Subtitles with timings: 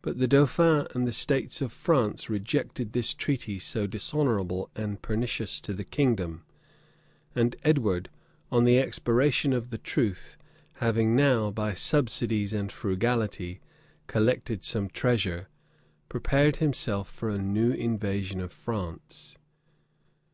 [0.00, 5.60] But the dauphin and the states of France rejected this treaty, so dishonorable and pernicious
[5.60, 6.42] to the kingdom;[*]
[7.34, 8.08] and Edward
[8.50, 10.38] on the expiration of the truce,
[10.76, 13.60] having now, by subsidies and frugality,
[14.06, 15.48] collected some treasure,
[16.08, 19.36] prepared himself for a new invasion of France.